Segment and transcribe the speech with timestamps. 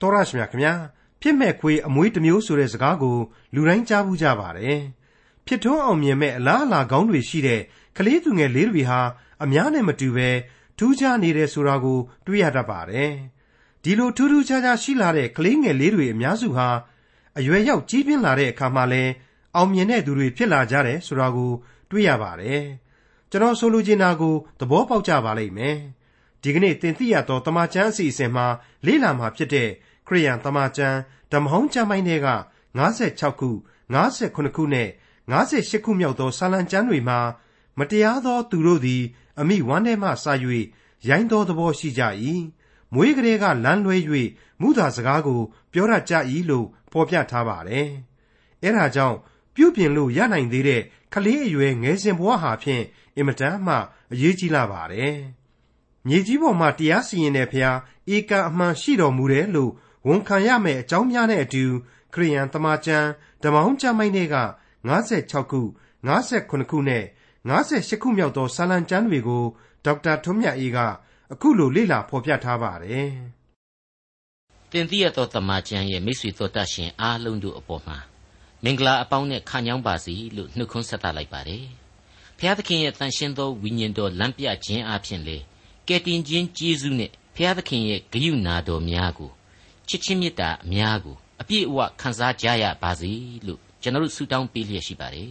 [0.00, 0.72] တော်ရရှိမြခင်ဗျာ
[1.20, 3.16] ဖြစ်မဲ့ခွေအမွေးတစ်မျိုးဆိုတဲ့စကားကို
[3.54, 4.78] လူတိုင်းကြားဘူးကြပါတယ်
[5.46, 7.60] ဖြစ်ထွန်းအောင်မြင်မဲ့အလားအလာကောင်းတွေရှိတဲ့
[7.96, 9.00] ကလေးသူငယ်လေးတွေဟာ
[9.44, 10.28] အများနဲ့မတူပဲ
[10.78, 13.12] ထူးခြားနေတယ်ဆိုတာကို တွေ့ရတတ်ပါတယ်
[13.82, 16.68] ဒီလိုထူးထူးခြားခြားရှိလာတဲ့ကလေးငယ်လေးတွေအများစုဟာ
[17.38, 19.02] အရွယ်ရောက်ကြီးပြင်းလာတဲ့အခါမှာလဲ
[19.56, 21.50] အောင်မြင်တဲ့သူတွေဖြစ်လာကြတယ်ဆိုတာကို
[21.90, 22.62] တွေ့ရပါတယ်
[23.30, 25.76] ကျွန်တော်ဆိုလိုချင်တာကိုသဘောပေါက်ကြပါလိမ့်မယ်
[26.46, 28.46] ဒီကနေ့သင်သိရသောတမန်ကျမ်းအစီအစဉ်မှာ
[28.86, 29.68] လေ့လာမှာဖြစ်တဲ့
[30.06, 30.98] ခရိယန်တမန်ကျမ်း
[31.32, 32.28] ဓမ္မဟောင်းကျမ်းပိုင်းတွေက
[32.78, 33.50] 56ခု
[33.94, 34.88] 58ခုနဲ့
[35.32, 37.18] 58ခုမြောက်သောစာလံကျမ်းတွေမှာ
[37.78, 39.02] မတရားသောသူတို့သည်
[39.40, 40.32] အမိဝမ်းထဲမှစာ၍
[41.08, 42.02] ရိုင်းသောသဘောရှိကြ၏
[42.94, 43.96] မွေးကလေးကလမ်းလွဲ၍
[44.60, 45.40] မူသာစကားကို
[45.72, 46.14] ပြောရကြ၏
[46.50, 47.88] လို့ဖော်ပြထားပါတယ်
[48.62, 49.16] အဲဒါကြောင့်
[49.54, 50.82] ပြုပြင်လို့ရနိုင်သေးတဲ့
[51.14, 52.84] ကလေးအရွယ်ငယ်စဉ်ဘဝဟာဖြင့်
[53.16, 53.74] အင်မတန်မှ
[54.12, 55.16] အရေးကြီးလာပါတယ်
[56.06, 57.76] မြေကြီးပေါ်မှာတရားစီရင်တဲ့ဖျား
[58.14, 59.72] ဧကအမှန်ရှိတော်မူတယ်လို့
[60.08, 61.64] ဝန်ခံရမယ့်အကြောင်းများနဲ့အတူ
[62.14, 63.08] ခရိယန်တမန်ကျမ်း
[63.42, 64.36] ဓမ္မဟောင်းကျမ်းပိုင်းတွေက
[64.88, 65.62] 56ခု
[66.06, 67.04] 58ခုနဲ့
[67.50, 69.44] 58ခုမြောက်သောစာလံကျမ်းတွေကို
[69.84, 70.78] ဒေါက်တာထွန်းမြတ်အေးက
[71.32, 73.10] အခုလိုလေ့လာဖော်ပြထားပါတယ်။
[74.72, 77.98] တင်သိရသောတမန်ကျမ်းရဲ့မိတ်ဆွေတော်တတ်ရှင်အားလုံးတို့အပေါ်မှာ
[78.64, 81.64] မင်္ဂလာအပေါင်းနဲ့ခါညောင်းပါစီလို့နှုတ်ခွန်းဆက်သလိုက်ပါတယ်။
[82.38, 85.38] ဖျားသခင်ရဲ့တန်ရှင်းသောဝိညာဉ်တော်လမ်းပြခြင်းအပြင်လေ
[85.88, 89.30] ကယ်တင်ခြင်းကျေးဇူးနဲ့ဖျားသခင်ရဲ့ဂရုဏာတော်များကို
[89.88, 93.10] ချစ်ချင်းမေတ္တာအများကိုအပြည့်အဝခံစားကြရပါစေ
[93.46, 95.30] လို့ကျွန်တော်ဆုတောင်းပေးလျက်ရှိပါတယ်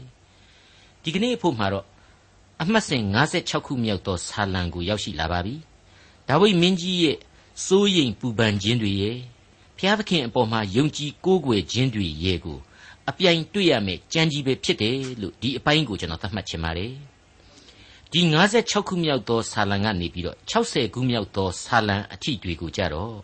[1.04, 1.86] ဒီကနေ့အဖို့မှာတော့
[2.62, 5.56] အမှတ်စဉ်56ခုမြောက်သောဆာလံကိုရောက်ရှိလာပါပြီ
[6.28, 7.18] ဒါဝိမင်းကြီးရဲ့
[7.66, 9.18] စိုးရိမ်ပူပန်ခြင်းတွေရဲ့
[9.78, 12.58] ဖျားသခင်အပေါ်မှာယုံကြည်ကိုးကွယ်ခြင်းတွေရဲ့ကို
[13.10, 16.94] အပြိုင်တွေ့ရမယ်ကြံကြီးပဲဖြစ်တယ်လို့ဒီအပိုင်းကိုကျွန်တော်သတ်မှတ်ချင်ပါတယ်
[18.12, 18.22] ဒီ
[18.56, 23.16] 56ခုမြောက်သောဆာလံကနေပြီးတော့60ခုမြောက်သောဆာလံအထီတွေကိုကြတော့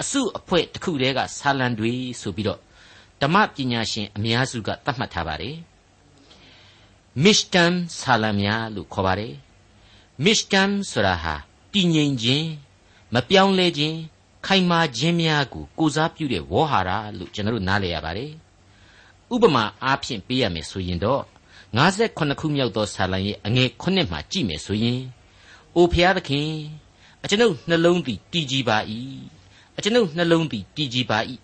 [0.00, 2.60] အစုအဖွဲ့တစ်ခုတည်းကဆာလံတွေဆိုပြီးတော့
[3.22, 5.56] ဓမ္မပညာရှင်အများစုကသတ်မှတ်ထားပါတယ်
[7.24, 9.34] မစ္စတမ်ဆာလံများလို့ခေါ်ပါတယ်
[10.24, 11.34] မစ္စတမ်ဆိုတာဟာ
[11.72, 12.46] တည်ငြိမ်ခြင်း
[13.14, 13.96] မပြောင်းလဲခြင်း
[14.46, 18.32] ခိုင်မာခြင်းများကိုကိုစားပြုတဲ့ဝေါ်ဟာရလို့ကျွန်တော်တို့နားလည်ရပါတယ်
[19.34, 21.22] ဥပမာအားဖြင့်ပေးရမယ်ဆိုရင်တော့
[21.76, 25.00] 58ခုမြောက်သောဆာလံရဲ့အငယ်9မှာကြည့်မယ်ဆိုရင်
[25.76, 26.50] အိုဖျားသခင်
[27.22, 28.78] အကျွန်ုပ်နှလုံးသည်တည်ကြည်ပါ၏
[29.76, 31.18] အကျွန်ုပ်နှလုံးသည်တည်ကြည်ပါ၏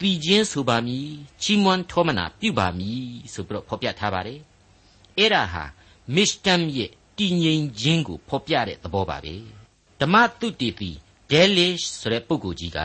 [0.00, 1.08] တည်ခြင်းဆိုပါမည်
[1.42, 4.40] ချီးမွမ်းထောမနာပြုပါမည်ဆိုပြီးတော့ဖော်ပြထားပါတယ်
[5.18, 5.64] အဲ့ဒါဟာ
[6.14, 9.34] မစ္စတမ်ရဲ့တည်ငြိမ်ခြင်းကိုဖော်ပြတဲ့သဘောပါပဲ
[10.00, 10.90] ဓမ္မတုတေပီ
[11.30, 12.78] ဒဲလစ်ဆိုတဲ့ပုဂ္ဂိုလ်ကြီးက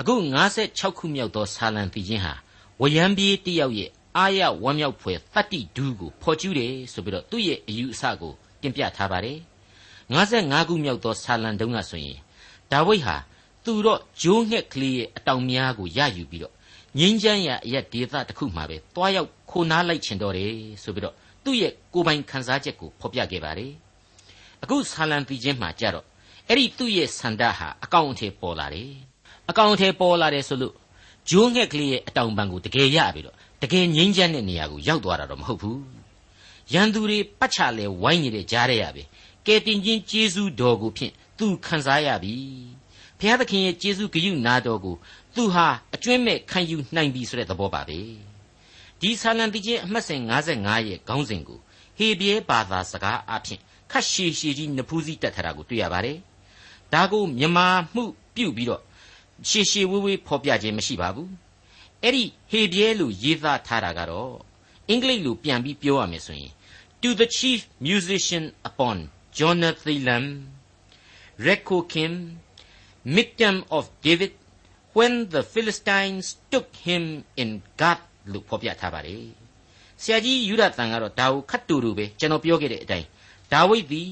[0.00, 0.14] အခု
[0.56, 2.34] 56ခုမြောက်သောဆာလံတည်ခြင်းဟာ
[2.80, 8.32] ဝယံပြေးတယောက်ရဲ့ အာရဝမ်းမြောက်ဖွယ်တတ္တိဒူးကိုဖော်ကျူးတယ်ဆိုပြီးတော့သူ့ရဲ့အယူအဆကို
[8.62, 9.38] တင်ပြထားပါတယ်
[10.14, 12.18] 55ခုမြောက်သောဆာလံတုန်းကဆိုရင်
[12.72, 13.16] ဒါဝိဒ်ဟာ
[13.64, 16.54] သူတော့ဂျိုးငှက်ကလေးရဲ့အတောင်များကိုရယူပြီးတော့
[16.98, 23.72] ငင်းချမ်းရအရက်ဒေသတစ်ခုမှာပဲတွားရောက်ခိုနားလိုက်ချင်တော့တယ်ဆိုပြီးတော့သူ့ရဲ့ကိုယ်ပိုင်ခံစားချက်ကိုဖော်ပြခဲ့ပါတယ်
[24.62, 26.04] အခုဆာလံတီချင်းမှာကြတော့
[26.48, 28.92] အဲ့ဒီသူ့ရဲ့ဆန္ဒဟာအကောင့်အထည်ပေါ်လာတယ်
[29.50, 30.74] အကောင့်အထည်ပေါ်လာတယ်ဆိုလို့
[31.30, 35.80] ဂျိုးငှက်ကလေးရဲ့အတောင်ပံကိုတကယ်ရပြီးတော့ တကယ်ငင်းချမ်းတဲ့နေရာကိုရောက်သွားတာတော့မဟုတ်ဘူး
[36.72, 39.02] ရန်သူတွေပတ်ချလဲဝိုင်းနေတဲ့ကြားရရပဲ
[39.46, 42.34] ကဲတင်ချင်းကျေးဇူးတော်ကိုဖြင့်သူခံစားရပြီ
[43.18, 44.96] ဘုရားသခင်ရဲ့ကျေးဇူးဂရုနာတော်ကို
[45.34, 47.98] သူဟာအကျွင့်မဲ့ခံယူနိုင်ပြီဆိုတဲ့သဘောပါပဲ
[49.00, 51.58] ဒီဆာလံတိချင်းအမှတ်စဉ်55ရဲ့ခေါင်းစဉ်ကို
[51.98, 56.18] ဟေဘရဲဘာသာစကားအဖြစ်ခတ်ရှည်ရှည်ကြီးနဖူးစည်းတက်ထားတာကိုတွေ့ရပါတယ်
[56.92, 58.82] ဒါကိုမြမာမှုပြုတ်ပြီးတော့
[59.48, 61.30] ရှည်ရှည်ဝေးဝေးဖော်ပြခြင်းမရှိပါဘူး
[62.06, 64.34] အဲ့ဒီဟေဘရဲလို့ရေးသားထားတာကတော့
[64.88, 66.52] အင်္ဂလိပ်လိုပြန်ပြီးပြောရမယ်ဆိုရင်
[67.02, 68.96] to the chief musician upon
[69.38, 70.24] Jonathan
[71.46, 72.12] Rekokim
[73.04, 74.32] Michtam of David
[74.96, 77.02] when the Philistines took him
[77.42, 77.50] in
[77.80, 78.02] Gath
[78.32, 79.24] လို့ဖော်ပြထားပါတယ်။
[80.02, 83.06] ဆရာကြီးယူရတန်ကတော့ဒါကိုခတ်တူတူပဲကျွန်တော်ပြောခဲ့တဲ့အတိုင်း
[83.52, 84.10] ဒါဝိဒ်သည်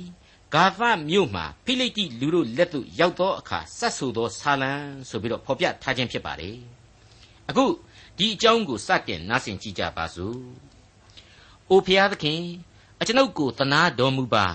[0.54, 4.72] ဂါသမြို့မှာဖိလိတိလူတို့လက်သို့ရောက်သောအခါစတ်ဆူသောဆာလံ
[5.08, 6.58] ဆိုပြီးတော့ဖော်ပြထားခြင်းဖြစ်ပါတယ်။
[7.48, 7.66] အခု
[8.18, 10.38] ဒီအကြောင်းကိုစတင်နားဆင်ကြည့်ကြပါစို့။
[11.70, 12.42] အိုဖျားသခင်
[13.00, 14.46] အကျွန်ုပ်ကိုတနာတော်မူပါ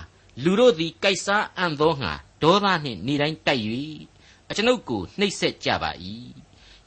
[0.42, 3.62] လူတို့သည်ကြိုက်စားအံ့သောငါဒေါသနှင့်နေတိုင်းတိုက်၍
[4.48, 5.90] အကျွန်ုပ်ကိုနှိပ်စက်ကြပါ၏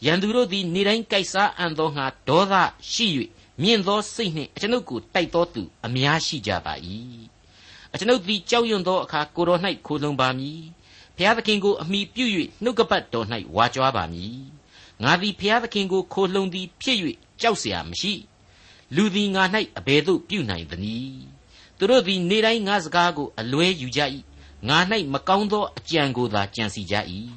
[0.06, 2.54] ရန်သူတို့သည်နေတိုင်းကြိုက်စားအံ့သောငါဒေါသ
[2.92, 3.08] ရှိ၍
[3.62, 6.74] မြင့်သောစိတ်နှင့်အကျွန်ုပ်ကိုတိုက်သောသူအများရှိကြပါ၏
[7.94, 10.62] အကျွန်ုပ်သည်ကြောက်ရွံ့သောအခါကိုတော်၌ခိုလုံပါမည်
[11.18, 12.26] ဖျားသခင်ကိုအမိပြု၍
[12.64, 14.38] နှုတ်ကပတ်တော်၌ဝါကြွားပါမည်
[15.03, 16.99] ငါသည်ဖျားသခင်ကိုခိုလုံသည်ဖြစ်၍
[17.41, 18.13] ကြောက်เสียမရှိ
[18.95, 19.43] လူသည်ငါ၌
[19.79, 21.23] အဘယ်သို့ပြုနိုင်သနည်း
[21.79, 24.01] သူတို့သည်နေတိုင်းငါစကားကိုအလွဲယူကြ၏
[24.69, 24.79] ငါ၌
[25.13, 26.95] မကောင်းသောအကြံကိုသာကြံစီကြ၏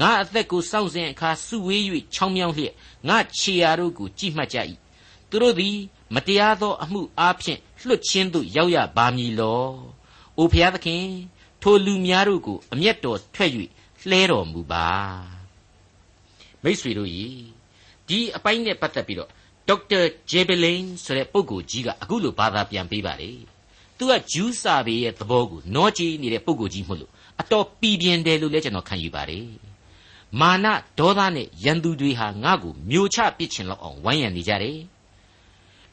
[0.00, 1.82] ငါအသက်ကိုစောင့်စဉ်အခါစုဝေး၍
[2.14, 2.74] ချောင်းမြောင်းလျက်
[3.08, 4.58] ငါခြေရာတို့ကိုကြိမှတ်ကြ၏
[5.28, 5.76] သူတို့သည်
[6.14, 9.64] မတရားသောအမှုအားဖြင့်လွတ်ချင်းသို့ရောက်ရပါမည်လော။
[10.38, 11.06] အိုဖျားသခင်
[11.62, 13.50] ထိုလူများတို့ကိုအမျက်တော်ထွက်၍
[14.08, 15.33] လှဲတော်မူပါ
[16.65, 17.25] မိတ်ဆွေတို့ဤ
[18.07, 19.29] ဒီအပိုင်းနဲ့ပတ်သက်ပြီးတော့
[19.67, 20.01] ဒေါက်တာ
[20.31, 23.31] ဂျေဘလင်းဆိုတဲ့ပုဂ္ဂိုလ်ကြီးကအခုလိုဘာသာပြန်ပေးပါလေ
[23.97, 29.47] သူကဂျူးစာပေရဲ့သဘောကိုနောကြည့်နေတဲ့ပုဂ္ဂိုလ်ကြီးမဟုတ်လို့အတော်ပီပြင်းတယ်လို့လည်းကျွန်တော်ခံယူပါတယ်
[30.39, 30.65] မာန
[30.99, 34.79] ဒေါသနဲ့ရန်သူတွေဟာငါ့ကိုမျိုးချပစ်ချင်လောက်အောင်ဝိုင်းရံနေကြတယ်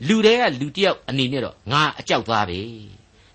[0.06, 2.60] လူတွေကလူတယောက်အနေနဲ့တော့ငါအကြောက်သားပဲ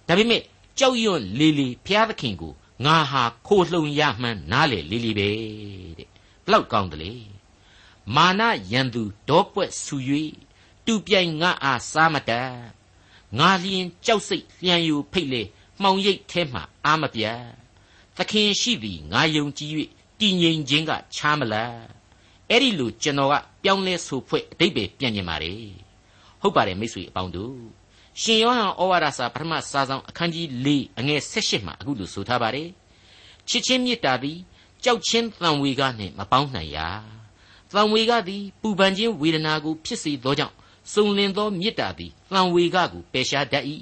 [0.08, 0.42] ဒါပေမဲ့
[0.80, 2.54] ကြောက်ရွံ့လေလေဘုရားသခင်ကို
[2.86, 5.30] ငါဟာခိုလှုံရမှန်းနားလေလေလေပဲ
[5.98, 6.17] တဲ့ဘ
[6.52, 7.14] လောက်ကောင်းတယ်လေ
[8.16, 8.42] မာန
[8.72, 9.96] ယံသူဒေါပွက်ဆူ၍
[10.86, 12.52] တူပြိုင်ငါအားစားမတတ်
[13.40, 15.42] ငါလျင်ကြောက်စိတ်လျံယူဖိတ်လေ
[15.82, 17.42] မှောင်ရိပ်ထဲမှအာမပြတ်
[18.18, 19.72] သခင်ရှိသည်ငါယုံကြည်၍
[20.20, 21.78] တည်ငြိမ်ခြင်းကချားမလား
[22.50, 23.34] အဲ့ဒီလိုကျွန်တော်က
[23.64, 25.54] ပြောင်းလဲဆိုဖွဲ့အတိတ်ပဲပြန်ကျင်ပါလေ
[26.42, 27.58] ဟုတ်ပါတယ်မိတ်ဆွေအပေါင်းတို့
[28.22, 30.68] ရှင်ယောဟန်ဩဝါဒစာပထမစာဆောင်အခန်းကြီး၄
[31.00, 32.70] အငယ်၁၈မှာအခုလိုဆိုထားပါတယ်
[33.50, 34.40] ချစ်ချင်းမေတ္တာသည်
[34.84, 36.88] ကြောက်ချင်းတန်ဝေကနှင့်မပေါင်းနိုင်ရာ
[37.72, 40.56] တန်ဝေကသည်ပူပန်ခြင်းဝေဒနာကိုဖြစ်စေသောကြောင့်
[40.94, 43.66] စုံလင်သောမေတ္တာသည်တန်ဝေကကိုပယ်ရှားတတ်၏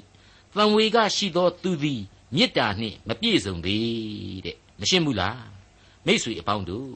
[0.54, 2.00] တန်ဝေကရှိသောသူသည်
[2.34, 5.44] မေတ္တာနှင့်မပြည့်စုံသေးတဲ့မရှင်းဘူးလား
[6.06, 6.92] မိတ်ဆွေအပေါင်းတို့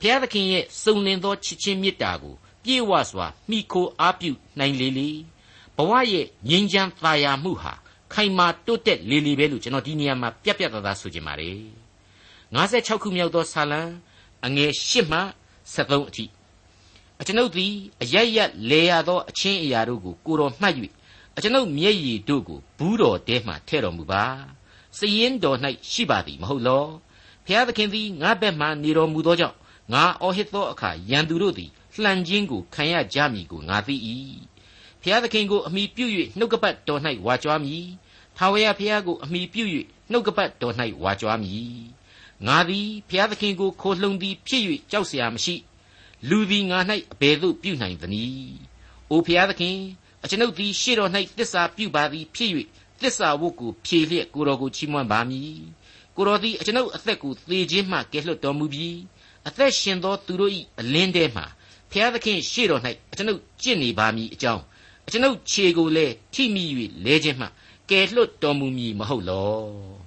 [0.00, 5.10] ဘုရားသခင်ရဲ့စုံလင်သောချစ်ချင်းမေတ္တာကိုပြေဝစွာမိခိုအားပြုနိုင်လေလေ
[5.76, 7.72] ဘဝရဲ့ငြိမ်းချမ်းသာယာမှုဟာ
[8.12, 11.83] ခိုင်မာတိုးတက်လေလေပဲလို့ကျွန်တော်ဒီနေရာမှာပြက်ပြက်သားသားဆိုချင်ပါတယ်
[12.54, 13.82] 56ခုမြောက်သောဆာလံ
[14.46, 15.20] အငယ်8မှ
[15.74, 16.24] 73အထိ
[17.20, 17.72] အကျွန်ုပ်သည်
[18.02, 18.38] အရရ
[18.70, 20.74] လေရသောအချင်းအရာတို့ကိုကိုတော်မှတ်၍
[21.36, 24.24] အကျွန်ုပ်မျက်ရည်တို့ကိုဘူးတော်တဲမှထဲ့တော်မူပါ
[24.98, 25.58] စည်ရင်တော်၌
[25.90, 26.86] ရှိပါသည်မဟုတ်လော
[27.46, 29.56] ဖျားသခင်သည်ငါဘက်မှနေတော်မူသောကြောင့်
[29.92, 31.70] ငါအော်ဟစ်သောအခါရန်သူတို့သည်
[32.02, 33.96] လှန်ခြင်းကိုခံရကြမည်ကိုငါသိ၏
[35.02, 36.06] ဖျားသခင်ကိုအမိပြု၍
[36.38, 37.86] နှုတ်ကပတ်တော်၌ဝါကြွားမည်
[38.36, 39.64] ထာဝရဘုရားကိုအမိပြု၍
[40.10, 41.80] နှုတ်ကပတ်တော်၌ဝါကြွားမည်
[42.47, 45.55] ငါသည်ဖျားသခင်ကိုခိုလှုံသည်ဖြစ်၍ကြောက်เสียမရှိ
[46.29, 46.79] လူသည်ငါ၌
[47.13, 48.57] အဘယ်သို့ပြုနိုင်သနည်း
[49.11, 49.77] အိုဖျားသခင်
[50.23, 52.51] အကျွန်ုပ်သည်ရှေ့တော်၌တစ္ဆာပြုပါသည်ဖြစ်၍
[53.01, 55.61] တစ္ဆာဝတ်ကိုဖြေလျက်ကိုတော်ကိုချီးမွမ်းပါမည်
[56.15, 58.97] ကိုတော်သည်အကျွန်ုပ်အသက်ကိုသေခြင်းမှကယ်လွတ်တော်မူပြီး
[59.47, 61.43] အသက်ရှင်သောသူတို့၏အလင်းထဲမှ
[61.91, 62.81] ဖျားသခင်ရှေ့တော်၌
[63.11, 64.63] အကျွန်ုပ်ကျင့်နေပါမည်အကြောင်း
[65.07, 66.63] အကျွန်ုပ်ခြေကိုလည်းထိမိ၍
[67.05, 67.47] လဲခြင်းမှ
[67.89, 70.02] ကယ်လွတ်တော်မူမည်မဟုတ်လော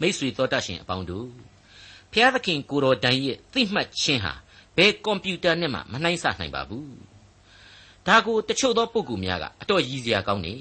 [0.00, 1.28] မိတ်ဆွေတော်တတ်ရှင်အပေါင်းတို့
[2.12, 4.32] ဖျားသခင်ကိုတော်တိုင်ရဲ့သိမှတ်ခြင်းဟာ
[4.76, 6.94] ဘယ်ကွန်ပျူတာနဲ့မှမနှိုင်းဆနိုင်ပါဘူး
[8.06, 10.54] ဒါကိုတချို့သောပုဂ္ဂိုလ်များကအတော့ရည်စရာကောင်းနေ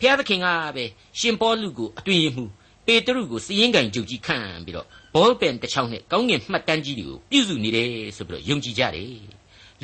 [0.00, 0.46] ဖျားသခင်က
[0.76, 0.84] ပဲ
[1.18, 2.44] ရှင်ပေါလုကိုအတွင်ရမှု
[2.86, 9.12] ပေတရုကိုစည်ရင်ကင်ကြုတ်ကြီးခန့်ပြီးတော့ဘောပင်တစ်ချောင်းနဲ့ကောင်းငင်မှတ်တမ်းကြီးတွေကိုပြုစုနေတယ်ဆိုပြီးတော့ယုံကြည်ကြတယ်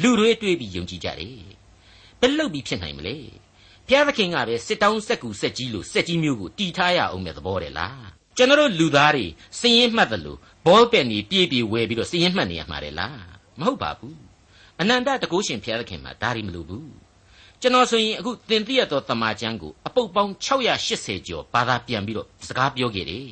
[0.02, 1.36] လူတွေတွေးပြီးယုံကြည်ကြတယ်
[2.20, 3.16] ဘယ်လောက်ပြီးဖြစ်နိုင်မလဲ
[3.86, 9.26] ဘုရားသခင်ကပဲစစ်တောင်းဆက်ကူဆက်ကြီးလို့ဆက်ကြီးမျိုးကိုတီထားရအောင်မဲ့သဘောတယ်လား ကျွန်တော်လူသားတွေ
[9.60, 13.16] စည်ရင်မှတ်တယ်လို့ဘောပင်ကြီးပြေးပြေးဝဲပြီးတော့စည်ရင်မှတ်နေရမှာတယ်လား
[13.58, 14.18] မဟုတ်ပါဘူး
[14.80, 16.90] အနန္တတကုရှင်ဘုရားသခင်မှာဒါရီမလိုဘူး
[17.60, 20.32] ကျွန်တော်ဆိုရင်အခုသင်သိရသောတမန်ကျမ်းကိုအပုပ်ပေါင်း
[20.84, 23.26] 680ကျော်ဘာသာပြန်ပြီးတော့စကားပြောခဲ့တယ်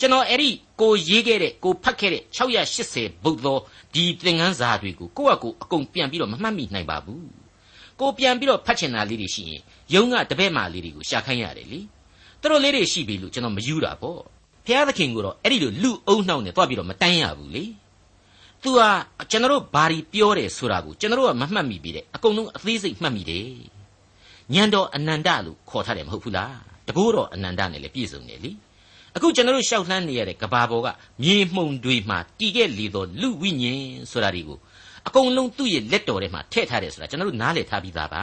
[0.00, 0.50] ကျွန်တော်အဲ့ဒီ
[0.80, 3.58] ကိုရေးခဲ့တဲ့ကိုဖတ်ခဲ့တဲ့680ဘုတ်သော
[3.94, 7.26] ဒီသင်ခန်းစာတွေကိုကိုယ့်အကူအကုန်ပြန်ပြီးတော့မမှတ်မိနိုင်ပါဘူး
[8.00, 9.60] ကိုပြန်ပြီးတော့ဖတ်ချင်တာလေးတွေရှိရင်
[9.94, 11.80] ယုံကတပည့်မာလေးတွေကိုရှာခိုင်းရတယ်လေ
[12.44, 14.20] သူတို့လေးတွေရှိပြီလို့ကျွန်တော်မယူတာပေါ့
[14.66, 17.64] ဖျားသခင်ကိုတော့အဲ့ဒီလိုလူအုံနှောင်းနဲ့တွားပြီးတော့မတန်းရဘူးလေ
[18.62, 18.88] သူဟာ
[19.30, 23.48] ကျွန်တော်တို့ဘာဒီပြောတယ်ဆိုတာကိုကျွန်တော်တို့ကမမှတ်မိပြီတဲ့အကုန်လုံးအသေးစိတ်မှတ်မိတယ်
[24.54, 26.56] ညံတော်အနန္တလို့ခေါ်ထားတယ်မဟုတ်ဘူးလား
[26.88, 28.50] တကူတော့အနန္တနဲ့လည်းပြည့်စုံတယ်လေ
[29.16, 30.88] အခုကျွန်တော်တို့ရှောက်လှမ်းနေရတဲ့ကဘာပေါ်က
[31.22, 34.58] မြေမှုန်တွေမှာတည်ခဲ့လေသောလူဝိညာဉ်ဆိုတာဒီကို
[35.06, 38.16] အကုန်လုံးသူ့ရဲ့လက်တော်ထဲမှာထည့်ထားတယ်ဆိုတာကျွန်တော်တို့နားလည်ထားပြီးသားပ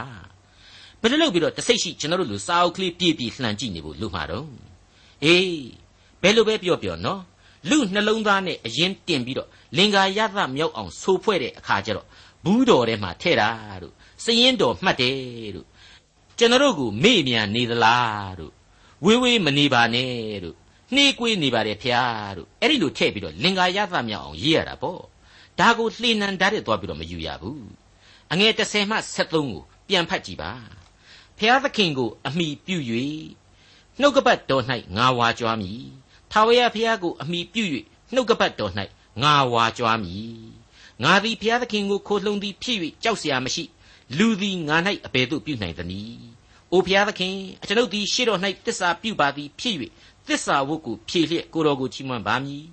[1.02, 4.46] ဘယ်လိုလုပ်ပြီးတော့တစိတ်ရှိကျွန်တော်တို့လူစာအုပ်ကလေးပြည့်ပြည့်လှန်ကြည့်နေဖို့လိုမှာတော့
[5.24, 5.46] အေး
[6.22, 7.20] ဘယ်လိုပဲပြောပြောနော်
[7.70, 12.06] လူနှလုံးသားနဲ့အရင်တင်ပြီးတော့လင်္ကာရသမြောက်အောင်ဆိုဖွဲ့တဲ့အခါကျတော့
[12.44, 13.48] ဘူးတော်ထဲမှာထဲ့တာ
[13.82, 13.94] တို့
[14.24, 15.66] စရင်တော်မှတ်တယ်တို့
[16.38, 18.52] ကျွန်တော်တို့ကိုမေ့မြန်နေသလားတို့
[19.04, 20.56] ဝေးဝေးမနေပါနဲ့တို့
[20.94, 25.00] နှေးကွေးနေပါတယ်ဖျားတို့အဲ့ဒီလိုထည့်ပြီးတော့လင်္ကာရသမြောက်အောင်ရေးရတာပေါ့
[25.58, 27.66] ဒါကိုလှေနံဓာတ်တဲ့သွားပြီးတော့မယူရဘူး
[28.32, 29.48] အငယ်30မှ73ကို
[29.88, 30.52] ပြန်ဖတ်ကြည့်ပါ
[31.41, 32.77] ဖျားသခင်ကိုအမိပြု၍
[33.99, 34.63] နှုတ်ကပတ်တော်၌
[34.97, 35.83] ငါဝါကြွားမည်
[36.31, 37.63] ထာဝရဘုရားကိုအမိပြု၍
[38.13, 38.73] နှုတ်ကပတ်တော်၌
[39.23, 40.37] ငါဝါကြွားမည်
[41.03, 43.63] ငါသည်ဘုရားသခင်ကိုခိုလှုံသည်ဖြစ်၍ကြောက်เสียမရှိ
[44.17, 46.27] လူသည်ငါ၌အဘယ်သို့ပြုနိုင်သနည်း
[46.71, 49.75] အိုဘုရားသခင်အကျွန်ုပ်သည်ရှေ့တော်၌တစ္ဆာပြုပါသည်ဖြစ်၍
[50.27, 52.65] သစ္စာဝတ်ကိုဖြည့်လျက်ကိုတော်ကိုချီးမွမ်းပါမည်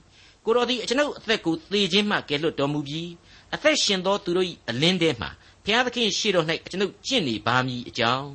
[0.44, 3.10] ကိုတော်သည်ကျွန်ုပ်အသက်ကိုသေခြင်းမှကယ်လွတ်တော်မူပြီး
[3.54, 5.28] အသက်ရှင်သောသူတို့၏အလင်းထဲမှ
[5.64, 8.32] ဘုရားသခင်ရှေ့တော်၌ကျွန်ုပ်ကျင့်နေပါမည်အကြောင်း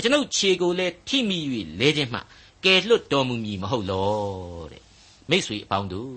[0.00, 1.38] ကျွန်ုပ်ခြေကိုလည်းထိမိ၍
[1.80, 2.20] လဲခြင်းမှ
[2.64, 4.12] ကယ်လွတ်တော်မူမည်မဟုတ်လော
[4.72, 4.82] တဲ့
[5.30, 6.14] မိတ်ဆွေအပေါင်းတို့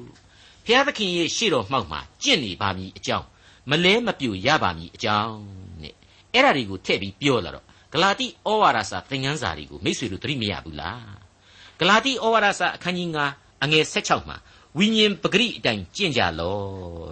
[0.66, 3.28] ဘုရားသခင်ရဲ့ရှေ့တော်မှောက်မှာကျင့်နေပါမည်အကြောင်း
[3.70, 5.38] မလဲမပြူရပါမည်အကြောင်း
[5.82, 5.94] နဲ့
[6.34, 11.16] အဲ့ဒါတွေကိုထည့်ပြီးပြောလာတော့ဂလာတိဩဝါဒစာသင်ခန်းစာတွေကိုမိတ်ဆွေတို့သတိမရဘူးလား
[11.80, 14.38] ဂလာတိဩဝါဒစာအခန်းကြီး9အငယ်16မှာ
[14.78, 16.58] ဝိညာဉ်ပဂရိအတိုင်းကျင့်ကြလော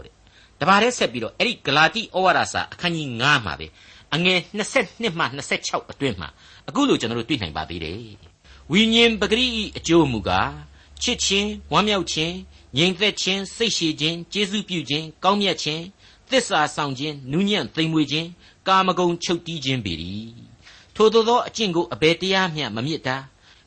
[0.03, 0.13] တဲ့
[0.59, 3.67] တပါးတည်းဆက်ပြီးတော့အဲ့ဒီဂလာတိဩဝါဒစာအခန်းကြီး9မှာပဲ
[4.15, 4.39] အငယ်
[4.79, 5.25] 22မှ
[5.59, 6.29] 26အတွင်းမှာ
[6.67, 7.99] အခုလိုကျွန်တော်တို့တွေ့နိုင်ပါသေးတယ်
[8.71, 10.51] ဝိညာဉ်ပဂရိအကျိုးမူကား
[11.01, 12.33] ချစ်ခြင်းဝမ်းမြောက်ခြင်း
[12.77, 15.83] ငြိမ်သက်ခြင်းစိတ်ရှည်ခြင်းကျေးဇူးပြုခြင်းကောင်းမြတ်ခြင်း
[16.29, 18.27] သစ္စာဆောင်ခြင်းနူးညံ့သိမ်မွေ့ခြင်း
[18.67, 19.93] ကာမဂုဏ်ချုပ်တီးခြင်းပေ၏
[20.95, 23.17] ထိုသို့သောအကျင့်ကိုအဘယ်တရားမျှမမြစ်တာ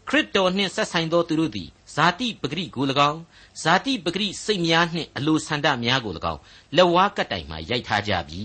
[0.09, 3.21] ခရစ်တော်နှင့်ဆက်ဆိုင်သောသူတို့သည်ဇာတိပဂရိကို၎င်း
[3.63, 6.41] ဇာတိပဂရိစိတ်များနှင့်အလိုဆန္ဒများကို၎င်း
[6.77, 8.43] လက်ဝါးကတိုင်မှရိုက်ထားကြပြီ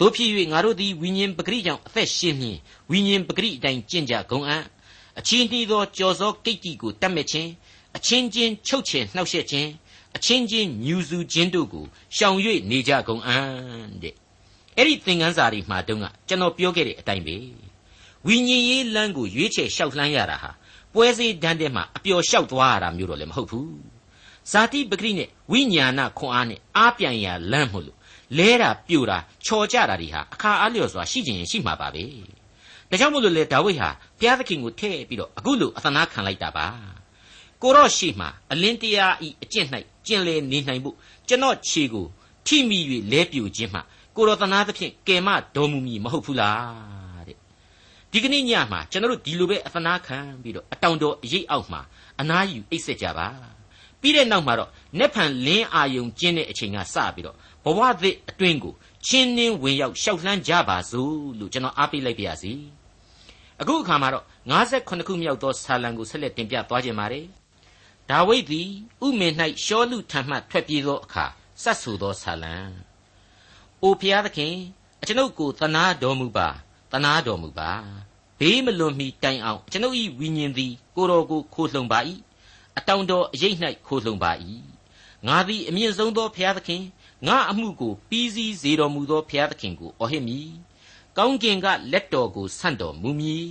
[0.00, 2.58] တို့ဖြစ်၍ငါတို့သည်ဝိညာဉ်ပဂရိကြောင့်အသက်ရှင်မြင်
[2.90, 4.64] ဝိညာဉ်ပဂရိအတိုင်းကျင့်ကြကုန်အံ့
[5.18, 7.50] အချင်းနှီးသောကြော်စောကိတ်တီကိုတတ်မဲ့ခြင်း
[7.96, 9.68] အချင်းချင်းချုပ်ချယ်နှောက်ယှက်ခြင်း
[10.16, 11.84] အချင်းချင်းညူစုခြင်းတို့ကို
[12.16, 12.38] ရှောင်၍
[12.70, 14.14] နေကြကုန်အံ့တဲ့
[14.76, 17.36] အဲ့ဒီသင်ခန်းစာတွေမှာတုန်းကကျွန်တော်ပြောခဲ့တဲ့အတိုင်းပဲ
[18.26, 20.50] ဝိညာဉ်ရေးလမ်းကိုရွေးချယ်လျှောက်လှမ်းရတာဟာ
[20.94, 23.70] ပွဲစည်းတန်းတဲ့မှာအပျော်လျှောက်သွားရတာမျိုးတော့လည်းမဟုတ်ဘူး
[24.52, 27.98] ဇာတိပဂရိနဲ့ဝိညာဏခွန်အားနဲ့အားပြန်ရလမ်းမို့လို့
[28.38, 32.04] လဲတာပြိုတာချော်ကြတာတွေဟာအခါအားလျော်စွာရှိခြင်းရှိမှာပါပဲ
[32.90, 36.66] ဒါကြောင့်မို့လို့လေဒါဝိဒ်ဟာဘုရားသခင်ကိုထည့်ပြီးတော့အခုလိုအသနာခံလိုက်တာပါ
[37.62, 39.66] ကိုရော့ရှိမှအလင်းတရားဤအကျင့်၌
[40.06, 40.96] ကျင်လေနေနိုင်ဖို့
[41.28, 42.06] ကျွန်တော်ခြေကို
[42.46, 42.78] ထိမိ၍
[43.12, 43.80] လဲပြိုခြင်းမှ
[44.16, 47.36] ကိုရောသနာသဖြင့်ကယ်မတော်မူမည်မဟုတ်ဘူးလားတဲ့
[48.12, 51.80] ဒီကနေ့ညမှာကျွန်တော်တို့ဒီလိုပဲအသနာခံပြီးတော့အတောင်တော်အရေးအောက်မှာ
[52.20, 53.28] အနားယူအိတ်ဆက်ကြပါ
[54.00, 58.74] ပြီးတဲ့နောက်မှာတော့နက်ဖန်လင်းအာယုံကျင်းတဲ့အချိန်ကစပြီးတော့ ဘဝသစ်အတွင်းကို
[59.06, 62.52] ချင်းနှင်းဝင်ရောက်ရှောက်လှမ်းကြပါစို့လို့ကျွန်တော်အားပေးလိုက်ပါရစေ
[63.60, 67.26] အခုအခါမှာတော့58ခုမြောက်သောဆာလံကိုဆက်လက်တင်ပြသွားခြင်းပါတယ်
[68.10, 68.68] ဒါဝိဒ်သည်
[69.06, 71.24] ဥမင်၌ရှောလူထံမှထွက်ပြေးသောအခါ
[71.62, 72.56] စတ်ဆူသောဆာလံ။
[73.82, 74.54] အိုဖျားသခင်
[75.02, 76.48] အကျွန်ုပ်ကိုတနာတော်မူပါ
[76.92, 77.70] တနာတော်မူပါ
[78.40, 81.98] ဘေးမလွန်မီတိုင်အောင်အကျွန်ုပ်၏ဝိညာဉ်သည်ကိုတော်ကိုခိုးလှုံပါ၏
[82.78, 83.54] အတောင်တော်အရေး၌
[83.86, 84.32] ခိုးလှုံပါ၏
[85.26, 86.82] ငါသည်အမြင့်ဆုံးသောဖျားသခင်
[87.26, 90.50] ငါအမှုကိုပြီးစည်းစေတော်မူသောဖျားသခင်ကိုအော်ဟစ်မည်
[91.16, 93.48] ကောင်းကင်ကလက်တော်ကိုဆန့်တော်မူမည်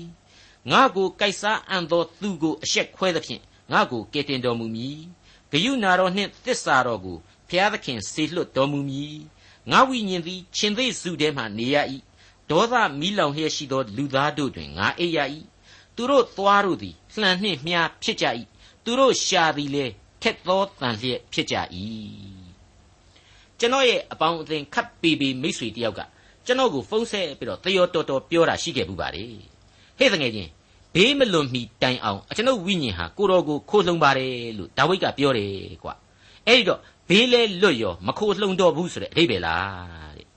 [0.72, 5.00] ငါကိုကြိုက်စားအံ့သောသူကိုအရှက်ခွဲသဖြင့်ငါကိုကယ်တင်တော်မူမည်
[5.52, 7.18] ဂယုနာတော်နှင့်သစ္စာတော်ကို
[7.50, 9.18] ဖျားသခင်စေလွတ်တော်မူမည်
[9.72, 11.78] ငါဝိညာဉ်သည်ရှင်သေးစုထဲမှနေရ၏
[12.50, 15.20] ဒေါသမီးလောင်လျက်ရှိသောလူသားတို့တွင်ငါအိပ်ရ၏
[15.96, 18.26] သူတို့သွားတို့သည်လှန်နှင့်မြားဖြစ်ကြ၏
[18.84, 21.56] သူတို့ရှာသည်လည်းထက်သောတန်လျက်ဖြစ်ကြ၏
[23.60, 26.02] ကျွန်တော်ရဲ့အပေါင်းအသင်းခပ်ပေပေမိတ်ဆွေတယောက်က
[26.46, 29.24] ကျွန်တော်ကိုဖုန်းဆက်ပြီးတော့တယောတော်တော်ပြောတာရှိခဲ့ဘူးပါလေ
[30.00, 30.52] ဟဲ့တငယ်ချင်း
[30.94, 35.94] ဘေးမလွန်မီတိုင်အောင်ကျွန်ုပ်ဝိညာဉ်ဟာကိုတော်ကိုခိုးလှုံပါတယ်လို့ဒါဝိဒ်ကပြောတယ်ကွာ
[36.48, 40.28] အဲ့ဒီတော့ဘေးလဲလွတ်ရောမခိုးလှုံတော့ဘူးဆိုတဲ့အဓိပ္ပာယ်လားတဲ့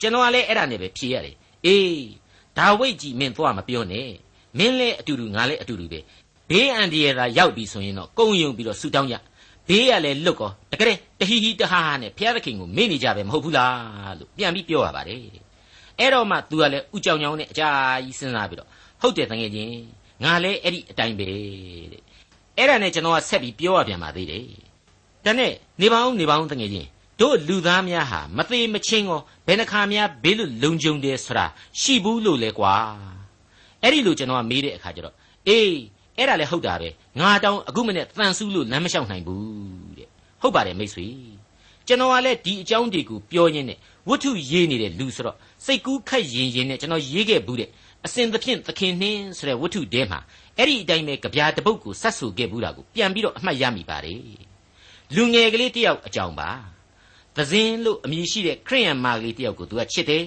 [0.00, 1.36] ကျွန်တော်ကလည်းအဲ့ဒါနဲ့ပဲဖြေရတယ်
[1.66, 2.08] အေး
[2.58, 4.08] ဒါဝိဒ်ကြီးမင်းသွားမပြောနဲ့
[4.58, 6.00] မင်းလည်းအတူတူငါလည်းအတူတူပဲ
[6.50, 9.16] ဘေးအန္တရာယ်သာရောက်ပြီဆိုရင်တော့ကုံယုံပြီးတော့ဆူတောင်းကြ
[9.70, 15.18] ဘေးကလည်းလွတ်ကောတကယ်တဟီဟီတဟာဟာနဲ့ဘုရားသခင်ကိုမေ့နေကြပဲမဟုတ်ဘူးလားလို့ပြန်ပြီးပြောရပါတယ်
[15.98, 17.68] အဲ့တော့မှ तू ကလည်းဥကြောင်ကြောင်နဲ့အကြာ
[18.04, 18.68] ကြီးစဉ်းစားပြီးတော့
[19.00, 19.74] ဟုတ်တယ်တကယ်ချင်း
[20.24, 21.42] ငါလည်းအဲ့ဒီအတိုင်းပဲတဲ့
[22.56, 24.44] အဲ့ဒါနဲ့ကျွန်တော်ကဆက်ပြီးပြောရပြန်ပါသေးတယ်
[25.24, 26.88] ဒါနဲ့နေပါအောင်နေပါအောင်တကယ်ချင်း
[27.20, 31.46] တို့လူသားများဟာမသေးမချင်းကောဘယ်နှခါများဘေးလွတ်လုံခြုံတယ်ဆိုတာ
[31.80, 32.74] ရှိဘူးလို့လဲကွာ
[33.82, 35.14] အဲ့ဒီလိုကျွန်တော်ကမေးတဲ့အခါကျတော့
[35.48, 35.74] အေး
[36.16, 40.08] အဲ့ဒါလည်းဟုတ်တာပဲ ငါတောင်အခုမနဲ့တန်ဆူးလို့လမ်းမလျှောက်နိုင်ဘူးတဲ့
[40.40, 41.06] ဟုတ်ပါတယ်မိတ်ဆွေ
[41.86, 47.68] ကျွန်တော်ကလည်းဒီအကြောင်းတွေကိုပြောရင်းနဲ့ဝတ္ထုရေးနေတဲ့လူဆိုတော့စိတ်ကူးခတ်ရင်ရင်နဲ့ကျွန်တော်ရေးခဲ့ဘူးတဲ့
[48.06, 50.18] အစဉ်သဖြင့်သခင်နှင်းဆိုတဲ့ဝတ္ထုတဲမှာ
[50.58, 54.20] အဲ့ဒီအတိုင်းပဲကြပြာတပုတ်ကိုဆက်ဆူခဲ့ဘူးတာကိုပြန်ပြီးတော့အမှတ်ရမိပါတယ်
[55.14, 56.50] လူငယ်ကလေးတယောက်အကြောင်းပါ
[57.36, 60.24] သဇင်လို့အမည်ရှိတဲ့ခရိယန်မကလေးတယောက်ကိုသူကချစ်တယ်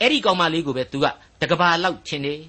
[0.00, 1.06] အဲ့ဒီကောင်မလေးကိုပဲသူက
[1.40, 2.40] တကဘာလောက်ချင်တယ်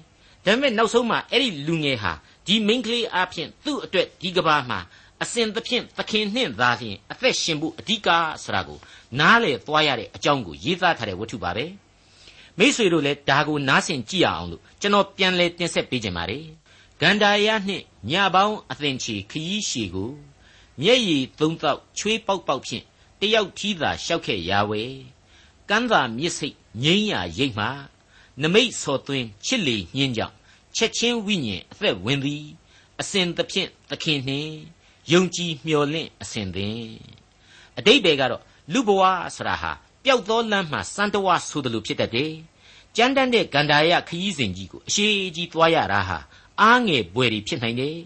[0.44, 2.12] ဒါပေမဲ့နောက်ဆုံးမှအဲ့ဒီလူငယ်ဟာ
[2.46, 4.80] ဒီမိန်းကလေးအဖြစ်သူ့အတွက်ဒီကဘာမှာ
[5.22, 8.08] အစဉ်သဖြင့်သခင်နှင့်သာလျှင်အသက်ရှင်ဖို့အဓိက
[8.42, 8.78] ဆိုတာကို
[9.20, 11.66] နားလေသွားရတဲ့အကြောင်းကိုရေးသားထားတဲ့ဝတ္ထုပါပဲ
[12.58, 16.44] မိษွေတို့လည်းဒါကိုနားဆင်ကြည့်ရအောင်လို့ကျွန်တော်ပြန်လဲတင်ဆက်ပေးခြင်းပါတယ်
[17.00, 20.10] ဂန္ဓာယနှင့်ညပေါင်းအသင်ချီခရီးရှည်ကို
[20.80, 22.84] မျက်ရည်သုံးသောက်ချွေးပေါက်ပေါက်ဖြင့်
[23.20, 24.82] တယောက်ထီးသာရှောက်ခဲ့ရာဝဲ
[25.68, 27.66] ကမ်းသာမြစ်စိတ်ငိမ့်ရရိတ်မှ
[28.42, 30.34] နမိတ်စော်သွင်းချစ်လေညင်းကြောင့်
[30.76, 32.44] ချက်ချင်းဝိညာဉ်အသက်ဝင်သည်
[33.00, 34.52] အစဉ်သဖြင့်သခင်နှင့်
[35.12, 36.80] ယုံကြည်မျှော်လင့်အစဉ်သင်
[37.78, 39.02] အတိတ်ပဲကတော့လူဘဝ
[39.36, 39.72] ဆိုတာဟာ
[40.04, 42.32] ပျောက်သောလမ်းမှစံတဝါဆိုတယ်လို့ဖြစ်တတ်တယ်
[42.96, 46.18] ကြမ်းတမ်းတဲ့ဂန္ဓာရခရီးစဉ်ကြီးကိုအရှိကြီးသွားရတာဟာ
[46.60, 47.96] အားငယ်ပွေတွေဖြစ်နိုင်တယ်